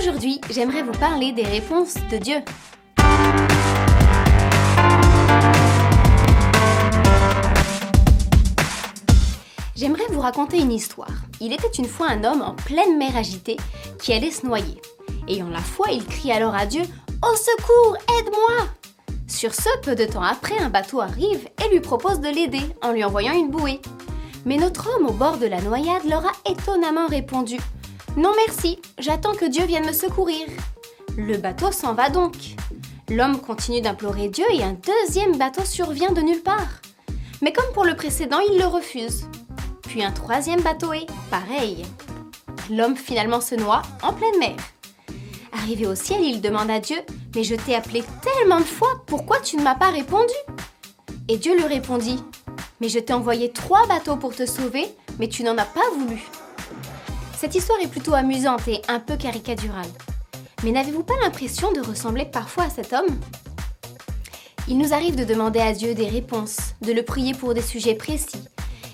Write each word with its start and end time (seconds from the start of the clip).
Aujourd'hui, 0.00 0.40
j'aimerais 0.48 0.82
vous 0.82 0.92
parler 0.92 1.32
des 1.32 1.42
réponses 1.42 1.96
de 2.10 2.16
Dieu. 2.16 2.36
J'aimerais 9.76 10.06
vous 10.10 10.20
raconter 10.20 10.58
une 10.58 10.72
histoire. 10.72 11.12
Il 11.42 11.52
était 11.52 11.68
une 11.76 11.84
fois 11.84 12.08
un 12.08 12.24
homme 12.24 12.40
en 12.40 12.54
pleine 12.54 12.96
mer 12.96 13.14
agitée 13.14 13.58
qui 13.98 14.14
allait 14.14 14.30
se 14.30 14.46
noyer. 14.46 14.80
Ayant 15.28 15.50
la 15.50 15.58
foi, 15.60 15.88
il 15.90 16.06
crie 16.06 16.32
alors 16.32 16.54
à 16.54 16.64
Dieu 16.64 16.82
Au 17.22 17.36
secours, 17.36 17.98
aide-moi 18.18 18.68
Sur 19.28 19.52
ce, 19.52 19.68
peu 19.82 19.94
de 19.94 20.06
temps 20.06 20.22
après, 20.22 20.58
un 20.60 20.70
bateau 20.70 21.02
arrive 21.02 21.46
et 21.62 21.68
lui 21.68 21.80
propose 21.80 22.20
de 22.20 22.28
l'aider 22.28 22.62
en 22.80 22.92
lui 22.92 23.04
envoyant 23.04 23.34
une 23.34 23.50
bouée. 23.50 23.82
Mais 24.46 24.56
notre 24.56 24.88
homme 24.96 25.08
au 25.08 25.12
bord 25.12 25.36
de 25.36 25.46
la 25.46 25.60
noyade 25.60 26.08
leur 26.08 26.24
a 26.24 26.32
étonnamment 26.50 27.06
répondu 27.06 27.58
Non 28.16 28.32
merci, 28.46 28.80
j'attends 28.98 29.34
que 29.34 29.44
Dieu 29.44 29.64
vienne 29.64 29.86
me 29.86 29.92
secourir. 29.92 30.46
Le 31.16 31.36
bateau 31.36 31.70
s'en 31.70 31.94
va 31.94 32.10
donc. 32.10 32.34
L'homme 33.08 33.40
continue 33.40 33.80
d'implorer 33.80 34.28
Dieu 34.28 34.44
et 34.52 34.64
un 34.64 34.74
deuxième 34.74 35.36
bateau 35.36 35.64
survient 35.64 36.10
de 36.10 36.20
nulle 36.20 36.42
part. 36.42 36.80
Mais 37.40 37.52
comme 37.52 37.72
pour 37.72 37.84
le 37.84 37.94
précédent, 37.94 38.40
il 38.40 38.58
le 38.58 38.66
refuse. 38.66 39.26
Puis 39.82 40.02
un 40.02 40.10
troisième 40.10 40.60
bateau 40.60 40.92
est 40.92 41.06
pareil. 41.30 41.84
L'homme 42.68 42.96
finalement 42.96 43.40
se 43.40 43.54
noie 43.54 43.82
en 44.02 44.12
pleine 44.12 44.38
mer. 44.40 44.56
Arrivé 45.52 45.86
au 45.86 45.94
ciel, 45.94 46.20
il 46.22 46.40
demande 46.40 46.70
à 46.70 46.80
Dieu 46.80 46.98
Mais 47.34 47.44
je 47.44 47.54
t'ai 47.54 47.76
appelé 47.76 48.02
tellement 48.22 48.60
de 48.60 48.64
fois, 48.64 49.02
pourquoi 49.06 49.38
tu 49.40 49.56
ne 49.56 49.62
m'as 49.62 49.76
pas 49.76 49.90
répondu? 49.90 50.34
Et 51.28 51.36
Dieu 51.36 51.56
lui 51.56 51.66
répondit 51.66 52.22
Mais 52.80 52.88
je 52.88 52.98
t'ai 52.98 53.12
envoyé 53.12 53.52
trois 53.52 53.86
bateaux 53.86 54.16
pour 54.16 54.34
te 54.34 54.46
sauver, 54.46 54.86
mais 55.20 55.28
tu 55.28 55.44
n'en 55.44 55.58
as 55.58 55.64
pas 55.64 55.88
voulu. 55.96 56.24
Cette 57.40 57.54
histoire 57.54 57.80
est 57.80 57.88
plutôt 57.88 58.12
amusante 58.12 58.68
et 58.68 58.82
un 58.86 59.00
peu 59.00 59.16
caricaturale. 59.16 59.88
Mais 60.62 60.72
n'avez-vous 60.72 61.04
pas 61.04 61.14
l'impression 61.22 61.72
de 61.72 61.80
ressembler 61.80 62.26
parfois 62.26 62.64
à 62.64 62.68
cet 62.68 62.92
homme? 62.92 63.18
Il 64.68 64.76
nous 64.76 64.92
arrive 64.92 65.16
de 65.16 65.24
demander 65.24 65.58
à 65.58 65.72
Dieu 65.72 65.94
des 65.94 66.06
réponses, 66.06 66.58
de 66.82 66.92
le 66.92 67.02
prier 67.02 67.32
pour 67.32 67.54
des 67.54 67.62
sujets 67.62 67.94
précis, 67.94 68.44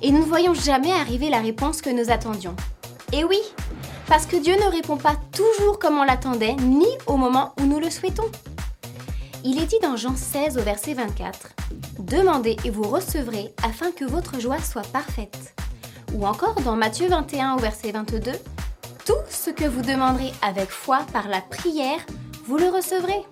et 0.00 0.10
nous 0.10 0.20
ne 0.20 0.24
voyons 0.24 0.54
jamais 0.54 0.90
arriver 0.90 1.28
la 1.28 1.42
réponse 1.42 1.82
que 1.82 1.90
nous 1.90 2.10
attendions. 2.10 2.56
Et 3.12 3.24
oui, 3.24 3.42
parce 4.06 4.24
que 4.24 4.36
Dieu 4.36 4.54
ne 4.54 4.74
répond 4.74 4.96
pas 4.96 5.16
toujours 5.32 5.78
comme 5.78 5.98
on 5.98 6.04
l'attendait, 6.04 6.54
ni 6.54 6.88
au 7.06 7.18
moment 7.18 7.52
où 7.60 7.66
nous 7.66 7.78
le 7.78 7.90
souhaitons. 7.90 8.30
Il 9.44 9.62
est 9.62 9.66
dit 9.66 9.80
dans 9.82 9.96
Jean 9.96 10.16
16 10.16 10.56
au 10.56 10.62
verset 10.62 10.94
24, 10.94 11.50
Demandez 11.98 12.56
et 12.64 12.70
vous 12.70 12.84
recevrez 12.84 13.52
afin 13.62 13.90
que 13.90 14.06
votre 14.06 14.40
joie 14.40 14.62
soit 14.62 14.90
parfaite. 14.90 15.52
Ou 16.14 16.26
encore 16.26 16.60
dans 16.62 16.76
Matthieu 16.76 17.08
21 17.08 17.54
au 17.54 17.58
verset 17.58 17.92
22, 17.92 18.32
Tout 19.04 19.12
ce 19.28 19.50
que 19.50 19.64
vous 19.64 19.82
demanderez 19.82 20.32
avec 20.42 20.70
foi 20.70 21.00
par 21.12 21.28
la 21.28 21.40
prière, 21.40 22.00
vous 22.46 22.58
le 22.58 22.68
recevrez. 22.68 23.24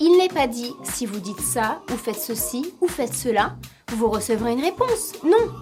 Il 0.00 0.16
n'est 0.18 0.28
pas 0.28 0.46
dit 0.46 0.72
si 0.84 1.06
vous 1.06 1.18
dites 1.20 1.40
ça, 1.40 1.80
ou 1.92 1.96
faites 1.96 2.20
ceci, 2.20 2.74
ou 2.80 2.88
faites 2.88 3.14
cela, 3.14 3.56
vous 3.92 4.08
recevrez 4.08 4.52
une 4.52 4.62
réponse. 4.62 5.14
Non. 5.24 5.52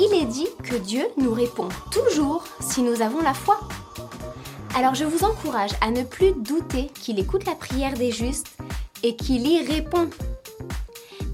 Il 0.00 0.12
est 0.14 0.26
dit 0.26 0.48
que 0.62 0.76
Dieu 0.76 1.04
nous 1.18 1.32
répond 1.32 1.68
toujours 1.90 2.44
si 2.60 2.82
nous 2.82 3.02
avons 3.02 3.20
la 3.20 3.34
foi. 3.34 3.60
Alors 4.74 4.94
je 4.94 5.04
vous 5.04 5.24
encourage 5.24 5.72
à 5.80 5.90
ne 5.90 6.02
plus 6.02 6.32
douter 6.32 6.90
qu'il 7.00 7.18
écoute 7.18 7.44
la 7.44 7.54
prière 7.54 7.94
des 7.94 8.10
justes 8.10 8.56
et 9.02 9.16
qu'il 9.16 9.46
y 9.46 9.62
répond. 9.62 10.08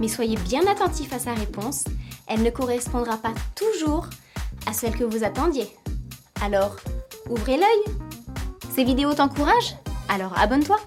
Mais 0.01 0.09
soyez 0.09 0.37
bien 0.37 0.67
attentifs 0.67 1.13
à 1.13 1.19
sa 1.19 1.35
réponse, 1.35 1.85
elle 2.29 2.43
ne 2.43 2.51
correspondra 2.51 3.17
pas 3.17 3.33
toujours 3.55 4.07
à 4.67 4.73
celle 4.73 4.97
que 4.97 5.05
vous 5.05 5.25
attendiez. 5.25 5.69
Alors, 6.43 6.77
ouvrez 7.29 7.57
l'œil. 7.57 7.95
Ces 8.75 8.85
vidéos 8.85 9.15
t'encouragent? 9.15 9.77
Alors 10.09 10.39
abonne-toi 10.39 10.79